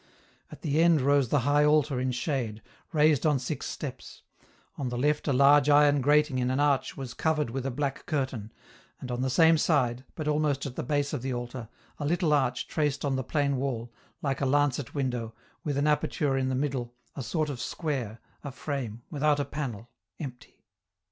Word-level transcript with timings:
At 0.51 0.63
the 0.63 0.81
end 0.81 0.99
rose 0.99 1.29
the 1.29 1.41
high 1.41 1.63
altar 1.63 1.99
in 1.99 2.11
shade, 2.11 2.63
raised 2.91 3.23
on 3.23 3.37
six 3.37 3.67
steps; 3.67 4.23
on 4.75 4.89
the 4.89 4.97
left 4.97 5.27
a 5.27 5.31
large 5.31 5.69
iron 5.69 6.01
grating 6.01 6.39
in 6.39 6.49
an 6.49 6.59
arch 6.59 6.97
was 6.97 7.13
covered 7.13 7.51
with 7.51 7.67
a 7.67 7.69
black 7.69 8.07
curtain, 8.07 8.51
and 8.99 9.11
on 9.11 9.21
the 9.21 9.29
same 9.29 9.59
side, 9.59 10.03
but 10.15 10.27
almost 10.27 10.65
at 10.65 10.75
the 10.75 10.81
base 10.81 11.13
of 11.13 11.21
the 11.21 11.35
altar, 11.35 11.69
a 11.99 12.05
little 12.07 12.33
arch 12.33 12.67
traced 12.67 13.05
on 13.05 13.15
the 13.15 13.23
plain 13.23 13.57
wall, 13.57 13.93
like 14.23 14.41
a 14.41 14.45
lancet 14.47 14.95
window, 14.95 15.35
with 15.63 15.77
an 15.77 15.85
aperture 15.85 16.35
in 16.35 16.49
the 16.49 16.55
middle, 16.55 16.95
a 17.15 17.21
sort 17.21 17.49
of 17.51 17.61
square, 17.61 18.19
a 18.43 18.51
frame, 18.51 19.03
without 19.11 19.39
a 19.39 19.45
panel, 19.45 19.87
empty. 20.19 20.63